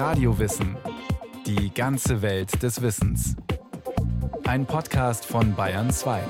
[0.00, 0.78] Radiowissen.
[1.44, 3.36] Die ganze Welt des Wissens.
[4.44, 6.22] Ein Podcast von Bayern 2.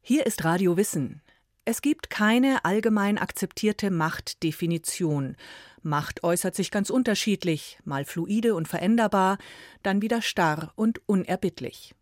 [0.00, 1.20] Hier ist Radio Wissen.
[1.66, 5.36] Es gibt keine allgemein akzeptierte Machtdefinition.
[5.82, 9.36] Macht äußert sich ganz unterschiedlich, mal fluide und veränderbar,
[9.82, 11.94] dann wieder starr und unerbittlich.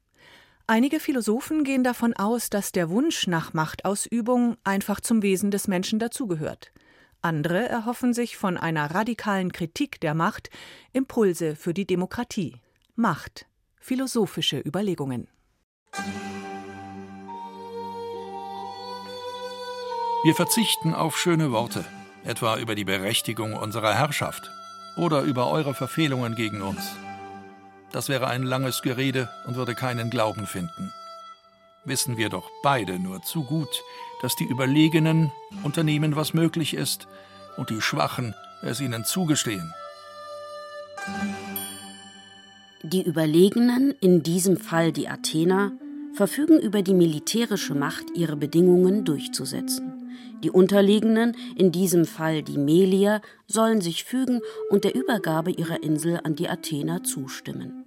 [0.68, 5.98] Einige Philosophen gehen davon aus, dass der Wunsch nach Machtausübung einfach zum Wesen des Menschen
[5.98, 6.70] dazugehört.
[7.22, 10.48] Andere erhoffen sich von einer radikalen Kritik der Macht
[10.92, 12.56] Impulse für die Demokratie.
[12.96, 13.46] Macht.
[13.78, 15.28] Philosophische Überlegungen.
[20.22, 21.84] Wir verzichten auf schöne Worte,
[22.24, 24.50] etwa über die Berechtigung unserer Herrschaft
[24.96, 26.96] oder über eure Verfehlungen gegen uns.
[27.92, 30.92] Das wäre ein langes Gerede und würde keinen Glauben finden.
[31.90, 33.82] Wissen wir doch beide nur zu gut,
[34.22, 35.32] dass die Überlegenen
[35.64, 37.08] unternehmen, was möglich ist,
[37.56, 39.74] und die Schwachen es ihnen zugestehen.
[42.84, 45.72] Die Überlegenen, in diesem Fall die Athener,
[46.14, 50.12] verfügen über die militärische Macht, ihre Bedingungen durchzusetzen.
[50.44, 56.20] Die Unterlegenen, in diesem Fall die Melier, sollen sich fügen und der Übergabe ihrer Insel
[56.22, 57.84] an die Athener zustimmen.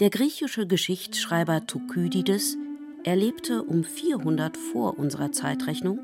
[0.00, 2.56] Der griechische Geschichtsschreiber Thukydides,
[3.04, 6.00] er lebte um 400 vor unserer Zeitrechnung,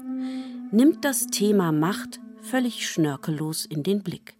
[0.71, 4.37] nimmt das Thema Macht völlig schnörkellos in den Blick.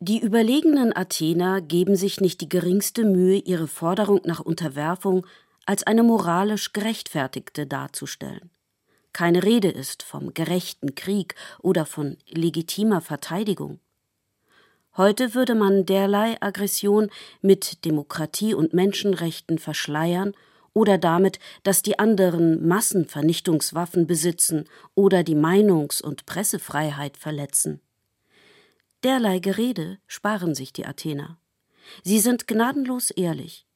[0.00, 5.26] Die überlegenen Athener geben sich nicht die geringste Mühe, ihre Forderung nach Unterwerfung
[5.66, 8.50] als eine moralisch gerechtfertigte darzustellen.
[9.12, 13.80] Keine Rede ist vom gerechten Krieg oder von legitimer Verteidigung.
[14.96, 20.34] Heute würde man derlei Aggression mit Demokratie und Menschenrechten verschleiern
[20.78, 27.80] oder damit, dass die anderen Massenvernichtungswaffen besitzen oder die Meinungs- und Pressefreiheit verletzen.
[29.02, 31.38] Derlei Gerede sparen sich die Athener.
[32.04, 33.66] Sie sind gnadenlos ehrlich.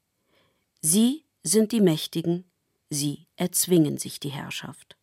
[0.80, 2.44] Sie sind die Mächtigen,
[2.88, 4.96] sie erzwingen sich die Herrschaft.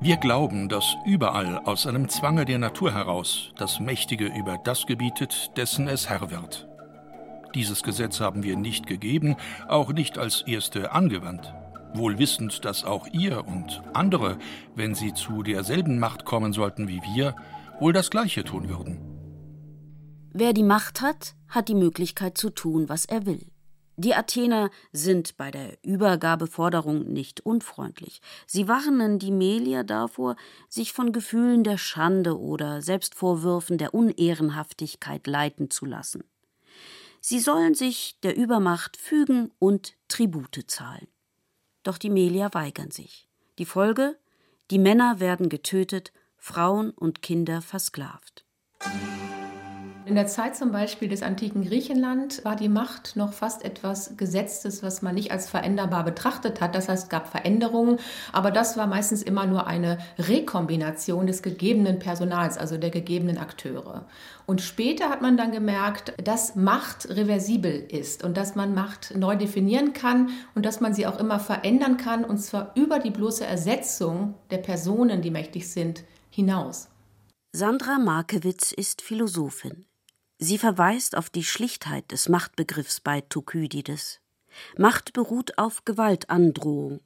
[0.00, 5.52] Wir glauben, dass überall aus einem Zwange der Natur heraus das Mächtige über das gebietet,
[5.56, 6.68] dessen es Herr wird.
[7.54, 9.36] Dieses Gesetz haben wir nicht gegeben,
[9.68, 11.54] auch nicht als erste angewandt.
[11.94, 14.38] Wohl wissend, dass auch ihr und andere,
[14.74, 17.36] wenn sie zu derselben Macht kommen sollten wie wir,
[17.78, 18.98] wohl das Gleiche tun würden.
[20.32, 23.46] Wer die Macht hat, hat die Möglichkeit zu tun, was er will.
[23.96, 28.20] Die Athener sind bei der Übergabeforderung nicht unfreundlich.
[28.44, 30.34] Sie warnen die Melier davor,
[30.68, 36.24] sich von Gefühlen der Schande oder Selbstvorwürfen der Unehrenhaftigkeit leiten zu lassen.
[37.26, 41.08] Sie sollen sich der Übermacht fügen und Tribute zahlen.
[41.82, 43.30] Doch die Melier weigern sich.
[43.56, 44.18] Die Folge?
[44.70, 48.44] Die Männer werden getötet, Frauen und Kinder versklavt.
[50.06, 54.82] In der Zeit zum Beispiel des antiken Griechenland war die Macht noch fast etwas Gesetztes,
[54.82, 56.74] was man nicht als veränderbar betrachtet hat.
[56.74, 57.98] Das heißt, es gab Veränderungen,
[58.30, 64.04] aber das war meistens immer nur eine Rekombination des gegebenen Personals, also der gegebenen Akteure.
[64.44, 69.36] Und später hat man dann gemerkt, dass Macht reversibel ist und dass man Macht neu
[69.36, 73.46] definieren kann und dass man sie auch immer verändern kann, und zwar über die bloße
[73.46, 76.88] Ersetzung der Personen, die mächtig sind, hinaus.
[77.56, 79.86] Sandra Markewitz ist Philosophin.
[80.44, 84.20] Sie verweist auf die Schlichtheit des Machtbegriffs bei Thukydides.
[84.76, 87.00] Macht beruht auf Gewaltandrohung.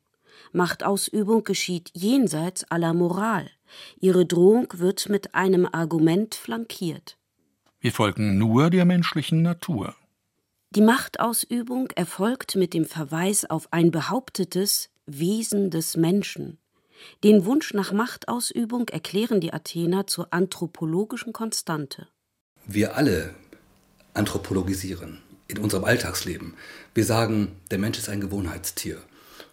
[0.50, 3.48] Machtausübung geschieht jenseits aller Moral.
[4.00, 7.16] Ihre Drohung wird mit einem Argument flankiert.
[7.78, 9.94] Wir folgen nur der menschlichen Natur.
[10.70, 16.58] Die Machtausübung erfolgt mit dem Verweis auf ein behauptetes Wesen des Menschen.
[17.22, 22.08] Den Wunsch nach Machtausübung erklären die Athener zur anthropologischen Konstante
[22.68, 23.34] wir alle
[24.14, 26.54] anthropologisieren in unserem Alltagsleben.
[26.94, 28.98] Wir sagen, der Mensch ist ein Gewohnheitstier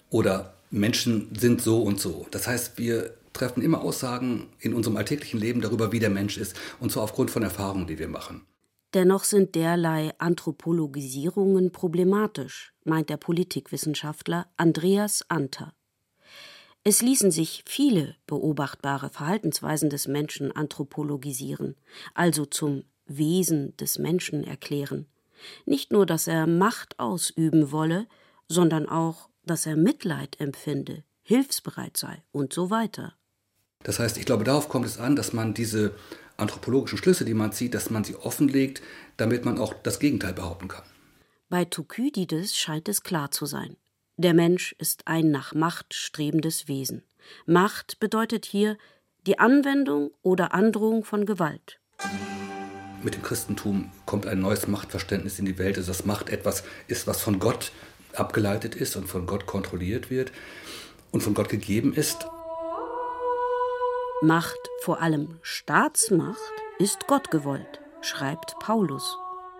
[0.10, 2.28] oder Menschen sind so und so.
[2.32, 6.56] Das heißt, wir treffen immer Aussagen in unserem alltäglichen Leben darüber, wie der Mensch ist,
[6.80, 8.46] und zwar aufgrund von Erfahrungen, die wir machen.
[8.94, 15.74] Dennoch sind derlei Anthropologisierungen problematisch, meint der Politikwissenschaftler Andreas Anter.
[16.86, 21.76] Es ließen sich viele beobachtbare Verhaltensweisen des Menschen anthropologisieren,
[22.14, 25.08] also zum Wesen des Menschen erklären.
[25.66, 28.08] Nicht nur, dass er Macht ausüben wolle,
[28.48, 33.14] sondern auch, dass er Mitleid empfinde, hilfsbereit sei und so weiter.
[33.84, 35.94] Das heißt, ich glaube, darauf kommt es an, dass man diese
[36.38, 38.82] anthropologischen Schlüsse, die man zieht, dass man sie offenlegt,
[39.18, 40.84] damit man auch das Gegenteil behaupten kann.
[41.50, 43.78] Bei Thukydides scheint es klar zu sein.
[44.18, 47.04] Der Mensch ist ein nach Macht strebendes Wesen.
[47.46, 48.78] Macht bedeutet hier
[49.28, 51.80] die Anwendung oder Androhung von Gewalt.
[53.06, 57.06] Mit dem Christentum kommt ein neues Machtverständnis in die Welt, also das Macht etwas ist,
[57.06, 57.72] was von Gott
[58.16, 60.32] abgeleitet ist und von Gott kontrolliert wird
[61.12, 62.26] und von Gott gegeben ist.
[64.24, 66.40] Macht, vor allem Staatsmacht,
[66.80, 69.16] ist Gott gewollt, schreibt Paulus.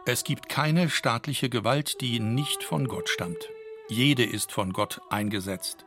[0.08, 3.52] Es gibt keine staatliche Gewalt, die nicht von Gott stammt.
[3.90, 5.86] Jede ist von Gott eingesetzt.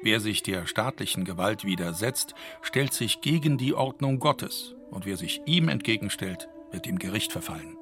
[0.00, 5.42] Wer sich der staatlichen Gewalt widersetzt, stellt sich gegen die Ordnung Gottes, und wer sich
[5.44, 7.78] ihm entgegenstellt, wird dem Gericht verfallen.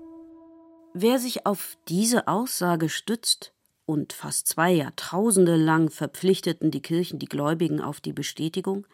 [0.94, 3.52] Wer sich auf diese Aussage stützt,
[3.84, 8.86] und fast zwei Jahrtausende lang verpflichteten die Kirchen die Gläubigen auf die Bestätigung,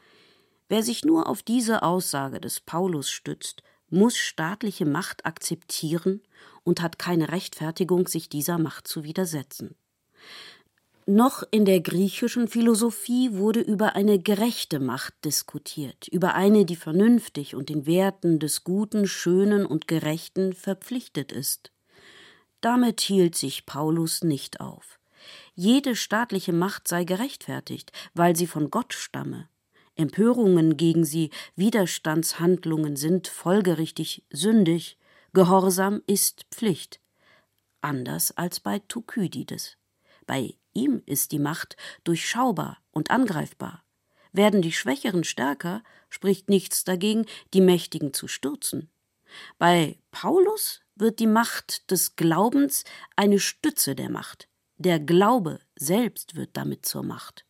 [0.69, 6.23] wer sich nur auf diese Aussage des Paulus stützt, muss staatliche Macht akzeptieren
[6.65, 9.75] und hat keine Rechtfertigung, sich dieser Macht zu widersetzen.
[11.11, 17.55] Noch in der griechischen Philosophie wurde über eine gerechte Macht diskutiert, über eine, die vernünftig
[17.55, 21.73] und den Werten des Guten, Schönen und Gerechten verpflichtet ist.
[22.61, 25.01] Damit hielt sich Paulus nicht auf.
[25.55, 29.49] Jede staatliche Macht sei gerechtfertigt, weil sie von Gott stamme.
[29.97, 34.99] Empörungen gegen sie, Widerstandshandlungen sind folgerichtig sündig,
[35.33, 37.01] Gehorsam ist Pflicht.
[37.81, 39.79] Anders als bei Thukydides.
[40.27, 43.85] Bei ihm ist die Macht durchschaubar und angreifbar.
[44.33, 48.91] Werden die Schwächeren stärker, spricht nichts dagegen, die Mächtigen zu stürzen.
[49.59, 52.85] Bei Paulus wird die Macht des Glaubens
[53.17, 54.49] eine Stütze der Macht.
[54.77, 57.45] Der Glaube selbst wird damit zur Macht.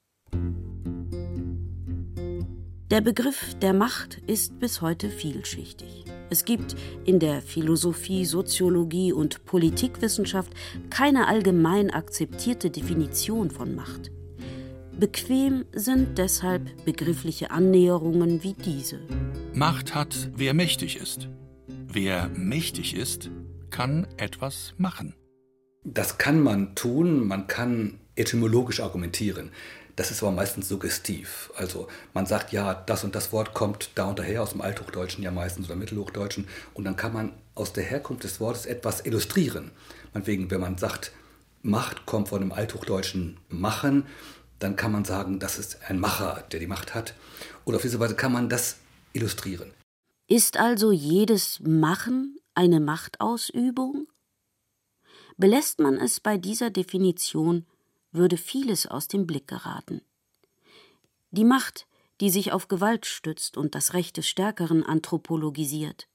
[2.91, 6.07] Der Begriff der Macht ist bis heute vielschichtig.
[6.31, 6.75] Es gibt
[7.05, 10.55] in der Philosophie, Soziologie und Politikwissenschaft
[10.89, 14.11] keine allgemein akzeptierte Definition von Macht.
[14.99, 19.01] Bequem sind deshalb begriffliche Annäherungen wie diese.
[19.53, 21.29] Macht hat, wer mächtig ist.
[21.67, 23.31] Wer mächtig ist,
[23.69, 25.15] kann etwas machen.
[25.85, 29.51] Das kann man tun, man kann etymologisch argumentieren.
[29.99, 31.51] Das ist aber meistens suggestiv.
[31.57, 35.25] Also man sagt, ja, das und das Wort kommt da und daher aus dem Althochdeutschen
[35.25, 39.73] ja meistens oder Mittelhochdeutschen und dann kann man aus der Herkunft des Wortes etwas illustrieren.
[40.15, 41.11] Meinetwegen, wenn man sagt,
[41.63, 44.07] Macht kommt von dem Althochdeutschen machen,
[44.61, 47.15] dann kann man sagen, das ist ein Macher, der die Macht hat.
[47.65, 48.77] Oder auf diese Weise kann man das
[49.15, 49.73] illustrieren.
[50.29, 54.07] Ist also jedes Machen eine Machtausübung?
[55.37, 57.67] Belässt man es bei dieser Definition,
[58.13, 60.03] würde vieles aus dem Blick geraten.
[61.31, 61.87] Die Macht,
[62.21, 66.09] die sich auf Gewalt stützt und das Recht des Stärkeren anthropologisiert.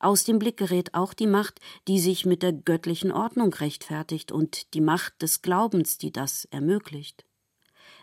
[0.00, 4.74] Aus dem Blick gerät auch die Macht, die sich mit der göttlichen Ordnung rechtfertigt und
[4.74, 7.24] die Macht des Glaubens, die das ermöglicht.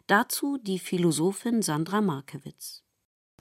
[0.08, 2.85] Dazu die Philosophin Sandra Markewitz.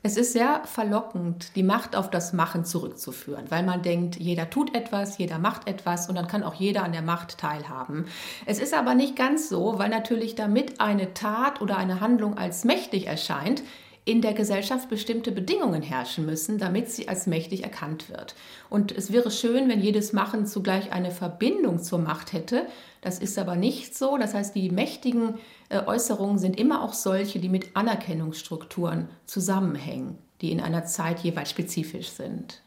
[0.06, 4.76] Es ist sehr verlockend, die Macht auf das Machen zurückzuführen, weil man denkt, jeder tut
[4.76, 8.04] etwas, jeder macht etwas und dann kann auch jeder an der Macht teilhaben.
[8.44, 12.64] Es ist aber nicht ganz so, weil natürlich damit eine Tat oder eine Handlung als
[12.64, 13.62] mächtig erscheint,
[14.06, 18.34] in der Gesellschaft bestimmte Bedingungen herrschen müssen, damit sie als mächtig erkannt wird.
[18.68, 22.66] Und es wäre schön, wenn jedes Machen zugleich eine Verbindung zur Macht hätte.
[23.00, 24.18] Das ist aber nicht so.
[24.18, 25.34] Das heißt, die mächtigen
[25.70, 31.50] äh, Äußerungen sind immer auch solche, die mit Anerkennungsstrukturen zusammenhängen, die in einer Zeit jeweils
[31.50, 32.62] spezifisch sind.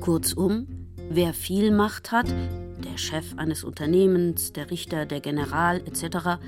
[0.00, 0.66] Kurzum,
[1.10, 6.40] wer viel Macht hat, der Chef eines Unternehmens, der Richter, der General etc.,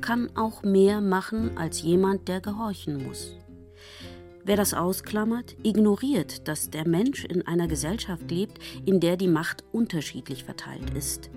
[0.00, 3.36] kann auch mehr machen als jemand, der gehorchen muss.
[4.44, 9.62] Wer das ausklammert, ignoriert, dass der Mensch in einer Gesellschaft lebt, in der die Macht
[9.72, 11.30] unterschiedlich verteilt ist.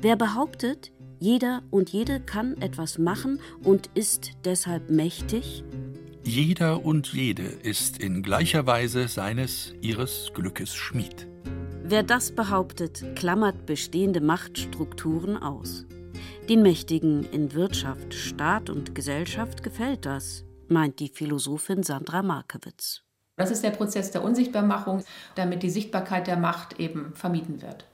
[0.00, 5.64] Wer behauptet, jeder und jede kann etwas machen und ist deshalb mächtig,
[6.26, 11.28] jeder und jede ist in gleicher Weise seines ihres Glückes Schmied.
[11.82, 15.84] Wer das behauptet, klammert bestehende Machtstrukturen aus.
[16.48, 23.02] Den Mächtigen in Wirtschaft, Staat und Gesellschaft gefällt das, meint die Philosophin Sandra Markewitz.
[23.36, 25.02] Das ist der Prozess der Unsichtbarmachung,
[25.36, 27.86] damit die Sichtbarkeit der Macht eben vermieden wird.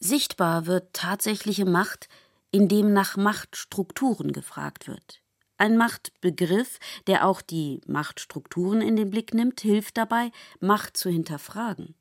[0.00, 2.10] Sichtbar wird tatsächliche Macht,
[2.50, 5.22] indem nach Machtstrukturen gefragt wird.
[5.56, 10.30] Ein Machtbegriff, der auch die Machtstrukturen in den Blick nimmt, hilft dabei,
[10.60, 11.94] Macht zu hinterfragen.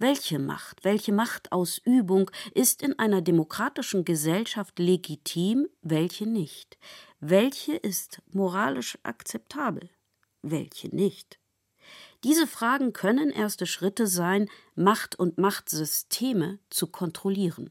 [0.00, 6.78] Welche Macht, welche Machtausübung ist in einer demokratischen Gesellschaft legitim, welche nicht?
[7.20, 9.90] Welche ist moralisch akzeptabel,
[10.40, 11.38] welche nicht?
[12.24, 17.68] Diese Fragen können erste Schritte sein, Macht und Machtsysteme zu kontrollieren.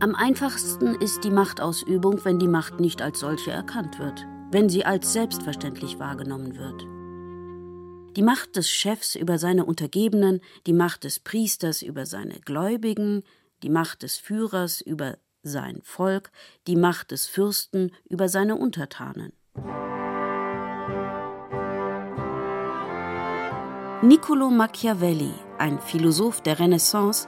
[0.00, 4.84] Am einfachsten ist die Machtausübung, wenn die Macht nicht als solche erkannt wird wenn sie
[4.86, 6.93] als selbstverständlich wahrgenommen wird.
[8.16, 13.24] Die Macht des Chefs über seine Untergebenen, die Macht des Priesters über seine Gläubigen,
[13.64, 16.30] die Macht des Führers über sein Volk,
[16.68, 19.32] die Macht des Fürsten über seine Untertanen.
[24.02, 27.26] Niccolo Machiavelli, ein Philosoph der Renaissance,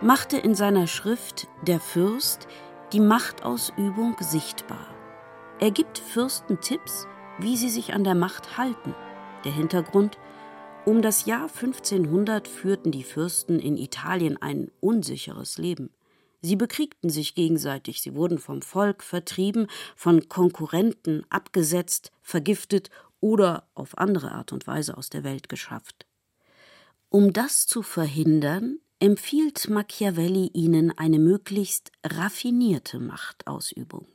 [0.00, 2.48] machte in seiner Schrift Der Fürst
[2.94, 4.86] die Machtausübung sichtbar.
[5.60, 7.06] Er gibt Fürsten Tipps,
[7.38, 8.94] wie sie sich an der Macht halten.
[9.44, 10.18] Der Hintergrund
[10.84, 15.90] um das Jahr 1500 führten die Fürsten in Italien ein unsicheres Leben.
[16.40, 23.96] Sie bekriegten sich gegenseitig, sie wurden vom Volk vertrieben, von Konkurrenten abgesetzt, vergiftet oder auf
[23.96, 26.06] andere Art und Weise aus der Welt geschafft.
[27.08, 34.08] Um das zu verhindern, empfiehlt Machiavelli ihnen eine möglichst raffinierte Machtausübung.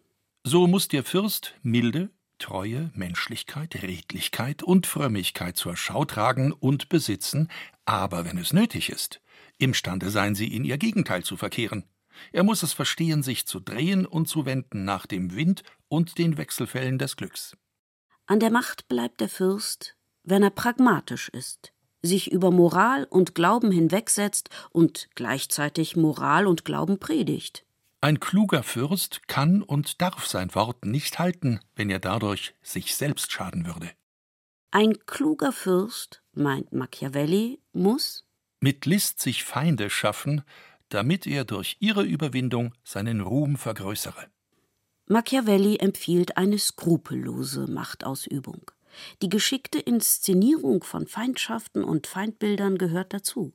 [0.43, 2.09] So muss der Fürst milde,
[2.39, 7.49] Treue, Menschlichkeit, Redlichkeit und Frömmigkeit zur Schau tragen und besitzen,
[7.85, 9.21] aber wenn es nötig ist,
[9.57, 11.83] imstande sein sie in ihr Gegenteil zu verkehren.
[12.31, 16.37] Er muss es verstehen, sich zu drehen und zu wenden nach dem Wind und den
[16.37, 17.55] Wechselfällen des Glücks.
[18.25, 23.71] An der Macht bleibt der Fürst, wenn er pragmatisch ist, sich über Moral und Glauben
[23.71, 27.66] hinwegsetzt und gleichzeitig Moral und Glauben predigt.
[27.99, 33.31] Ein kluger Fürst kann und darf sein Wort nicht halten, wenn er dadurch sich selbst
[33.31, 33.89] schaden würde.
[34.71, 38.27] Ein kluger Fürst, meint Machiavelli, muss
[38.59, 40.43] mit List sich Feinde schaffen,
[40.89, 44.27] damit er durch ihre Überwindung seinen Ruhm vergrößere.
[45.07, 48.71] Machiavelli empfiehlt eine skrupellose Machtausübung.
[49.21, 53.53] Die geschickte Inszenierung von Feindschaften und Feindbildern gehört dazu.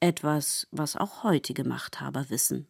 [0.00, 2.68] Etwas, was auch heutige Machthaber wissen.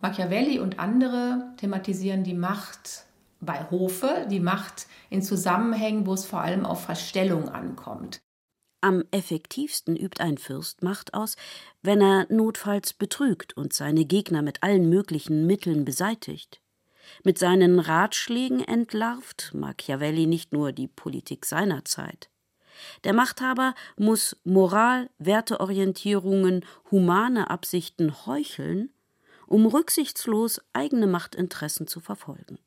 [0.00, 3.04] Machiavelli und andere thematisieren die Macht
[3.40, 8.20] bei Hofe, die Macht in Zusammenhängen, wo es vor allem auf Verstellung ankommt.
[8.82, 11.36] Am effektivsten übt ein Fürst Macht aus,
[11.82, 16.62] wenn er notfalls betrügt und seine Gegner mit allen möglichen Mitteln beseitigt.
[17.24, 22.30] Mit seinen Ratschlägen entlarvt Machiavelli nicht nur die Politik seiner Zeit.
[23.04, 28.90] Der Machthaber muss Moral, Werteorientierungen, humane Absichten heucheln,
[29.50, 32.58] um rücksichtslos eigene Machtinteressen zu verfolgen.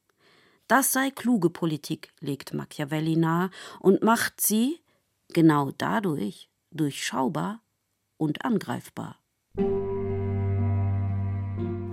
[0.67, 3.49] Das sei kluge Politik, legt Machiavelli nahe,
[3.79, 4.81] und macht sie,
[5.29, 7.61] genau dadurch, durchschaubar
[8.17, 9.17] und angreifbar.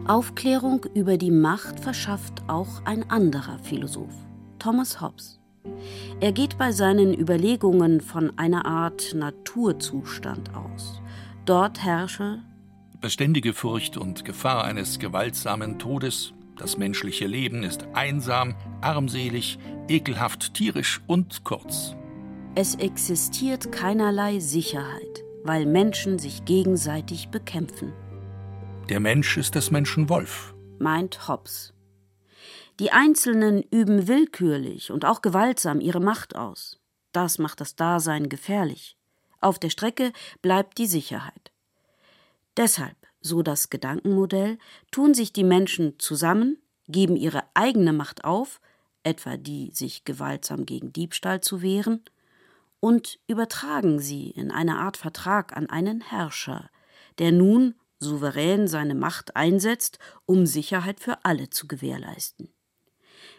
[0.09, 4.15] Aufklärung über die Macht verschafft auch ein anderer Philosoph,
[4.59, 5.39] Thomas Hobbes.
[6.21, 11.01] Er geht bei seinen Überlegungen von einer Art Naturzustand aus.
[11.45, 12.43] Dort herrsche
[13.01, 21.01] beständige Furcht und Gefahr eines gewaltsamen Todes, das menschliche Leben ist einsam, armselig, ekelhaft, tierisch
[21.07, 21.97] und kurz.
[22.55, 27.93] Es existiert keinerlei Sicherheit, weil Menschen sich gegenseitig bekämpfen.
[28.89, 31.73] Der Mensch ist des Menschen Wolf, meint Hobbes.
[32.79, 36.81] Die Einzelnen üben willkürlich und auch gewaltsam ihre Macht aus.
[37.13, 38.97] Das macht das Dasein gefährlich.
[39.41, 41.53] Auf der Strecke bleibt die Sicherheit.
[42.57, 44.59] Deshalb, so das Gedankenmodell,
[44.91, 48.61] tun sich die Menschen zusammen, geben ihre eigene Macht auf,
[49.03, 52.03] etwa die, sich gewaltsam gegen Diebstahl zu wehren,
[52.81, 56.71] und übertragen sie in einer Art Vertrag an einen Herrscher,
[57.19, 62.49] der nun souverän seine Macht einsetzt, um Sicherheit für alle zu gewährleisten.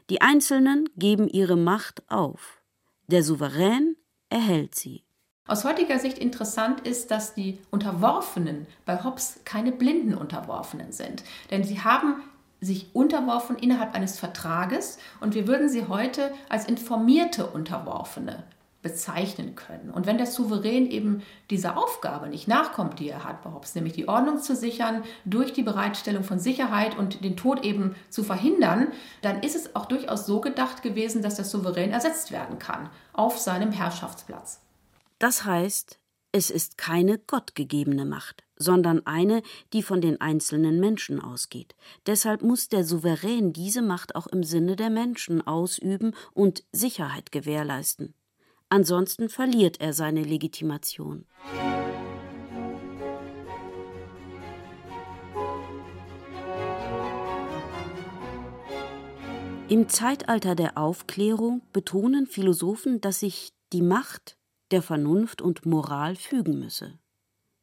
[0.09, 2.61] Die Einzelnen geben ihre Macht auf,
[3.07, 3.97] der Souverän
[4.29, 5.03] erhält sie.
[5.51, 11.25] Aus heutiger Sicht interessant ist, dass die Unterworfenen bei Hobbes keine blinden Unterworfenen sind.
[11.49, 12.23] Denn sie haben
[12.61, 18.43] sich unterworfen innerhalb eines Vertrages und wir würden sie heute als informierte Unterworfene
[18.81, 19.91] bezeichnen können.
[19.91, 23.91] Und wenn der Souverän eben dieser Aufgabe nicht nachkommt, die er hat bei Hobbes, nämlich
[23.91, 28.87] die Ordnung zu sichern, durch die Bereitstellung von Sicherheit und den Tod eben zu verhindern,
[29.21, 33.37] dann ist es auch durchaus so gedacht gewesen, dass der Souverän ersetzt werden kann auf
[33.37, 34.61] seinem Herrschaftsplatz.
[35.21, 35.99] Das heißt,
[36.31, 41.75] es ist keine gottgegebene Macht, sondern eine, die von den einzelnen Menschen ausgeht.
[42.07, 48.15] Deshalb muss der Souverän diese Macht auch im Sinne der Menschen ausüben und Sicherheit gewährleisten.
[48.69, 51.27] Ansonsten verliert er seine Legitimation.
[59.69, 64.35] Im Zeitalter der Aufklärung betonen Philosophen, dass sich die Macht
[64.71, 66.99] der Vernunft und Moral fügen müsse.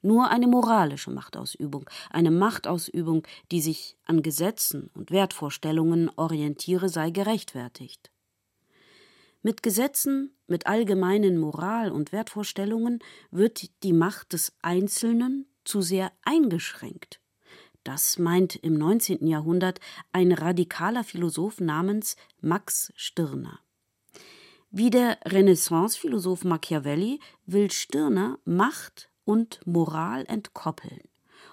[0.00, 8.10] Nur eine moralische Machtausübung, eine Machtausübung, die sich an Gesetzen und Wertvorstellungen orientiere, sei gerechtfertigt.
[9.42, 13.00] Mit Gesetzen, mit allgemeinen Moral- und Wertvorstellungen
[13.30, 17.20] wird die Macht des Einzelnen zu sehr eingeschränkt.
[17.84, 19.26] Das meint im 19.
[19.26, 19.80] Jahrhundert
[20.12, 23.60] ein radikaler Philosoph namens Max Stirner.
[24.70, 31.00] Wie der Renaissance-Philosoph Machiavelli will Stirner Macht und Moral entkoppeln,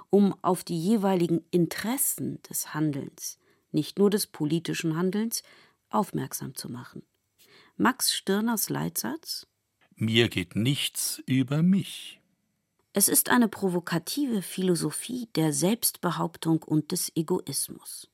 [0.10, 3.40] um auf die jeweiligen Interessen des Handelns,
[3.72, 5.44] nicht nur des politischen Handelns,
[5.90, 7.04] aufmerksam zu machen.
[7.78, 9.48] Max Stirners Leitsatz
[9.96, 12.20] Mir geht nichts über mich.
[12.92, 18.10] Es ist eine provokative Philosophie der Selbstbehauptung und des Egoismus.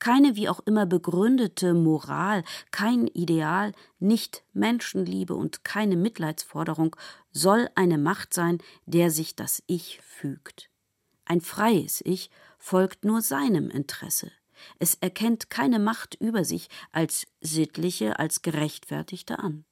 [0.00, 6.96] Keine wie auch immer begründete Moral, kein Ideal, nicht Menschenliebe und keine Mitleidsforderung
[7.30, 10.70] soll eine Macht sein, der sich das Ich fügt.
[11.26, 14.32] Ein freies Ich folgt nur seinem Interesse.
[14.78, 19.64] Es erkennt keine Macht über sich als sittliche, als gerechtfertigte an.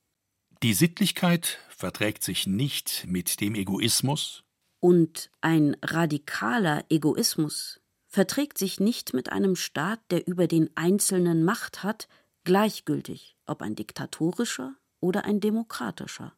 [0.63, 4.45] Die Sittlichkeit verträgt sich nicht mit dem Egoismus.
[4.81, 7.78] Und ein radikaler Egoismus
[8.09, 12.09] verträgt sich nicht mit einem Staat, der über den Einzelnen Macht hat,
[12.45, 16.33] gleichgültig, ob ein diktatorischer oder ein demokratischer.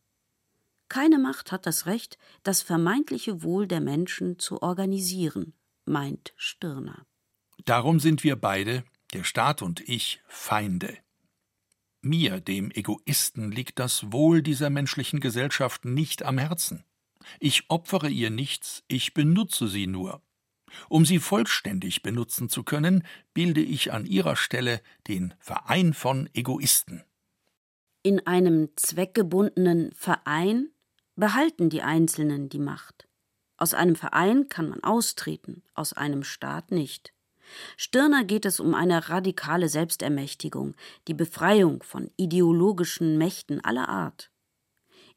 [0.89, 7.07] Keine Macht hat das Recht, das vermeintliche Wohl der Menschen zu organisieren, meint Stirner.
[7.65, 10.99] Darum sind wir beide, der Staat und ich, Feinde.
[12.03, 16.85] Mir, dem Egoisten, liegt das Wohl dieser menschlichen Gesellschaft nicht am Herzen.
[17.39, 20.23] Ich opfere ihr nichts, ich benutze sie nur.
[20.89, 27.05] Um sie vollständig benutzen zu können, bilde ich an ihrer Stelle den Verein von Egoisten.
[28.03, 30.71] In einem zweckgebundenen Verein
[31.17, 33.07] behalten die Einzelnen die Macht.
[33.57, 37.13] Aus einem Verein kann man austreten, aus einem Staat nicht.
[37.77, 40.75] Stirner geht es um eine radikale Selbstermächtigung,
[41.09, 44.31] die Befreiung von ideologischen Mächten aller Art.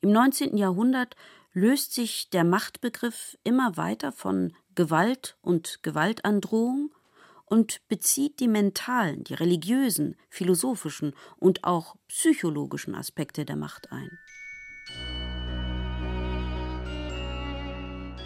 [0.02, 0.58] Im 19.
[0.58, 1.16] Jahrhundert
[1.54, 6.94] löst sich der Machtbegriff immer weiter von Gewalt und Gewaltandrohung
[7.46, 14.10] und bezieht die mentalen, die religiösen, philosophischen und auch psychologischen Aspekte der Macht ein.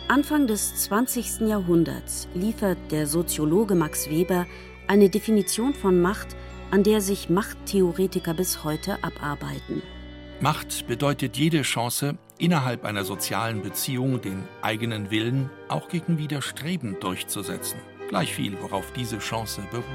[0.10, 1.42] Anfang des 20.
[1.42, 4.46] Jahrhunderts liefert der Soziologe Max Weber
[4.88, 6.38] eine Definition von Macht,
[6.72, 9.82] an der sich Machttheoretiker bis heute abarbeiten.
[10.40, 17.80] Macht bedeutet jede Chance, innerhalb einer sozialen Beziehung den eigenen Willen auch gegen Widerstreben durchzusetzen,
[18.10, 19.86] gleichviel worauf diese Chance beruht.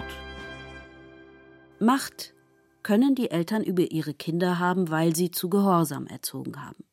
[1.79, 2.35] Macht
[2.83, 6.85] können die Eltern über ihre Kinder haben, weil sie zu Gehorsam erzogen haben.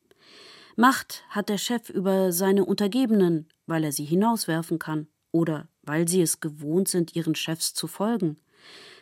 [0.76, 6.22] Macht hat der Chef über seine Untergebenen, weil er sie hinauswerfen kann oder weil sie
[6.22, 8.38] es gewohnt sind, ihren Chefs zu folgen.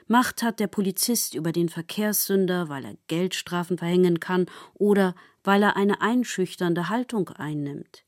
[0.07, 5.15] Macht hat der Polizist über den Verkehrssünder, weil er Geldstrafen verhängen kann oder
[5.49, 8.05] weil er eine einschüchternde Haltung einnimmt.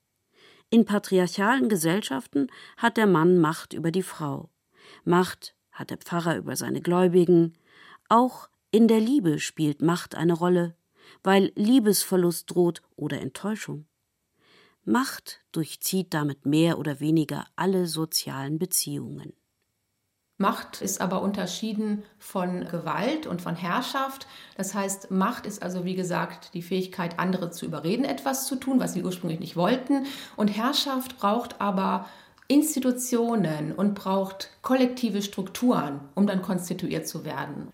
[0.68, 4.50] In patriarchalen Gesellschaften hat der Mann Macht über die Frau.
[5.04, 7.54] Macht hat der Pfarrer über seine Gläubigen.
[8.10, 10.76] Auch in der Liebe spielt Macht eine Rolle,
[11.22, 13.86] weil Liebesverlust droht oder Enttäuschung.
[14.84, 19.32] Macht durchzieht damit mehr oder weniger alle sozialen Beziehungen.
[20.40, 24.26] Macht ist aber unterschieden von Gewalt und von Herrschaft.
[24.56, 28.80] Das heißt, Macht ist also, wie gesagt, die Fähigkeit, andere zu überreden, etwas zu tun,
[28.80, 30.06] was sie ursprünglich nicht wollten.
[30.36, 32.08] Und Herrschaft braucht aber
[32.48, 37.70] Institutionen und braucht kollektive Strukturen, um dann konstituiert zu werden.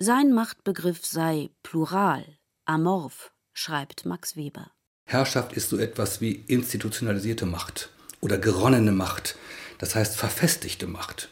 [0.00, 2.24] Sein Machtbegriff sei plural,
[2.64, 4.72] amorph, schreibt Max Weber.
[5.06, 9.36] Herrschaft ist so etwas wie institutionalisierte Macht oder geronnene Macht,
[9.78, 11.30] das heißt verfestigte Macht.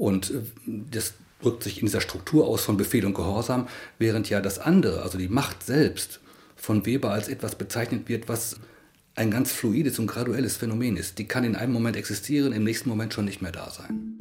[0.00, 4.40] Und äh, das drückt sich in dieser Struktur aus von Befehl und Gehorsam, während ja
[4.40, 6.20] das andere, also die Macht selbst,
[6.56, 8.56] von Weber als etwas bezeichnet wird, was
[9.14, 11.18] ein ganz fluides und graduelles Phänomen ist.
[11.18, 14.18] Die kann in einem Moment existieren, im nächsten Moment schon nicht mehr da sein.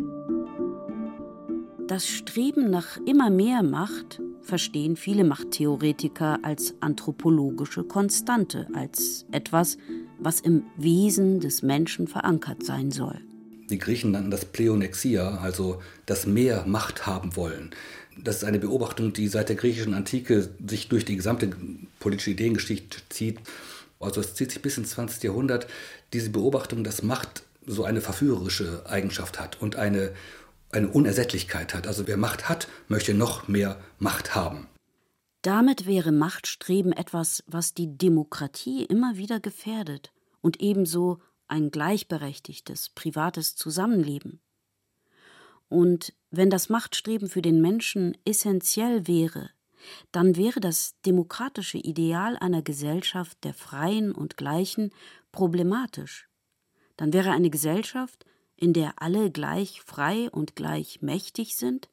[1.88, 9.78] Das Streben nach immer mehr Macht verstehen viele Machttheoretiker als anthropologische Konstante, als etwas,
[10.20, 13.22] was im Wesen des Menschen verankert sein soll.
[13.70, 17.72] Die Griechen nannten das Pleonexia, also das Mehr Macht haben wollen.
[18.18, 21.52] Das ist eine Beobachtung, die seit der griechischen Antike sich durch die gesamte
[22.00, 23.40] politische Ideengeschichte zieht.
[24.00, 25.24] Also es zieht sich bis ins 20.
[25.24, 25.68] Jahrhundert
[26.14, 30.12] diese Beobachtung, dass Macht so eine verführerische Eigenschaft hat und eine
[30.72, 31.88] eine Unersättlichkeit hat.
[31.88, 34.68] Also wer Macht hat, möchte noch mehr Macht haben.
[35.42, 41.20] Damit wäre Machtstreben etwas, was die Demokratie immer wieder gefährdet und ebenso
[41.50, 44.42] ein gleichberechtigtes, privates Zusammenleben.
[45.68, 49.50] Und wenn das Machtstreben für den Menschen essentiell wäre,
[50.12, 54.92] dann wäre das demokratische Ideal einer Gesellschaft der Freien und Gleichen
[55.32, 56.28] problematisch.
[56.98, 61.90] Dann wäre eine Gesellschaft, in der alle gleich frei und gleich mächtig sind,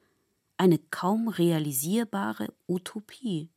[0.56, 3.50] eine kaum realisierbare Utopie.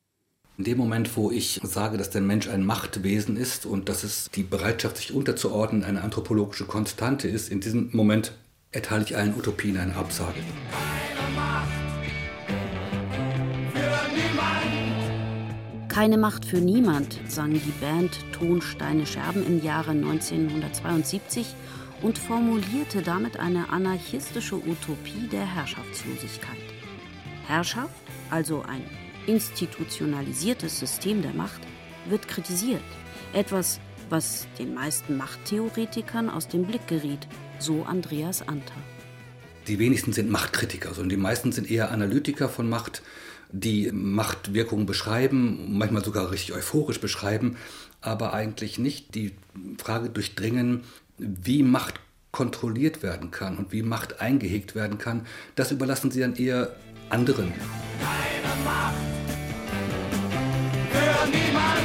[0.60, 4.30] In dem Moment, wo ich sage, dass der Mensch ein Machtwesen ist und dass es
[4.36, 8.34] die Bereitschaft, sich unterzuordnen, eine anthropologische Konstante ist, in diesem Moment
[8.74, 10.36] erteile ich allen Utopien eine Absage.
[10.68, 10.98] Keine
[11.38, 11.64] Macht
[14.04, 15.88] für niemand.
[15.88, 21.56] Keine Macht für niemand, sang die Band Tonsteine Scherben im Jahre 1972
[22.02, 26.58] und formulierte damit eine anarchistische Utopie der Herrschaftslosigkeit.
[27.48, 27.96] Herrschaft,
[28.30, 28.84] also ein
[29.30, 31.62] institutionalisiertes System der Macht
[32.10, 32.82] wird kritisiert.
[33.34, 37.28] Etwas, was den meisten Machttheoretikern aus dem Blick geriet,
[37.60, 38.74] so Andreas Anter.
[39.68, 43.04] Die wenigsten sind Machtkritiker, sondern die meisten sind eher Analytiker von Macht,
[43.52, 47.58] die Machtwirkungen beschreiben, manchmal sogar richtig euphorisch beschreiben,
[48.02, 49.34] aber eigentlich nicht die
[49.78, 50.84] Frage durchdringen,
[51.18, 52.00] wie Macht
[52.32, 55.26] kontrolliert werden kann und wie Macht eingehegt werden kann.
[55.56, 56.76] Das überlassen sie dann eher
[57.10, 57.52] anderen.
[58.00, 59.09] Keine Macht
[61.00, 61.80] für niemand.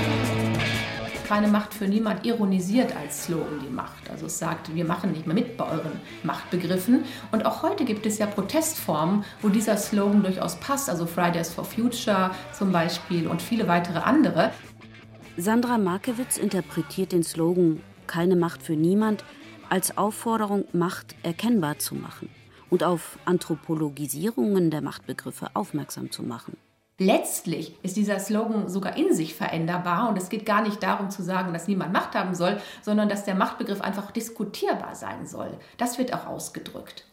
[1.28, 4.10] Keine Macht für niemand ironisiert als Slogan die Macht.
[4.10, 7.04] Also es sagt, wir machen nicht mehr mit bei euren Machtbegriffen.
[7.32, 10.90] Und auch heute gibt es ja Protestformen, wo dieser Slogan durchaus passt.
[10.90, 14.50] Also Fridays for Future zum Beispiel und viele weitere andere.
[15.36, 19.24] Sandra Markewitz interpretiert den Slogan Keine Macht für niemand
[19.70, 22.28] als Aufforderung, Macht erkennbar zu machen
[22.68, 26.56] und auf Anthropologisierungen der Machtbegriffe aufmerksam zu machen.
[26.98, 31.24] Letztlich ist dieser Slogan sogar in sich veränderbar und es geht gar nicht darum zu
[31.24, 35.58] sagen, dass niemand Macht haben soll, sondern dass der Machtbegriff einfach diskutierbar sein soll.
[35.76, 37.04] Das wird auch ausgedrückt.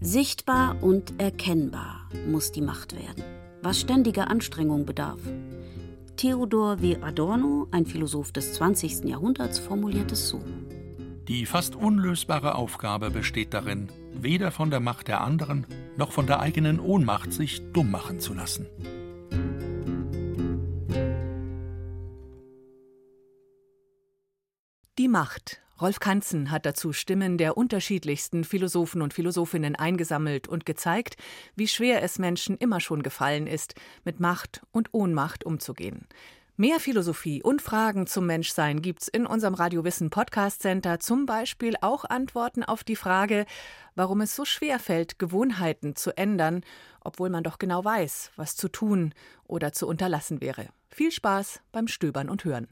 [0.00, 3.24] Sichtbar und erkennbar muss die Macht werden,
[3.62, 5.18] was ständiger Anstrengung bedarf.
[6.16, 6.98] Theodor W.
[7.02, 9.06] Adorno, ein Philosoph des 20.
[9.06, 10.40] Jahrhunderts, formuliert es so.
[11.26, 16.40] Die fast unlösbare Aufgabe besteht darin, weder von der Macht der anderen noch von der
[16.40, 18.66] eigenen Ohnmacht sich dumm machen zu lassen.
[24.98, 25.60] Die Macht.
[25.80, 31.16] Rolf Kanzen hat dazu Stimmen der unterschiedlichsten Philosophen und Philosophinnen eingesammelt und gezeigt,
[31.56, 33.74] wie schwer es Menschen immer schon gefallen ist,
[34.04, 36.06] mit Macht und Ohnmacht umzugehen.
[36.56, 42.04] Mehr Philosophie und Fragen zum Menschsein gibt's in unserem Radiowissen Podcast Center, zum Beispiel auch
[42.04, 43.46] Antworten auf die Frage,
[43.94, 46.62] warum es so schwer fällt, Gewohnheiten zu ändern,
[47.00, 50.68] obwohl man doch genau weiß, was zu tun oder zu unterlassen wäre.
[50.88, 52.68] Viel Spaß beim Stöbern und Hören.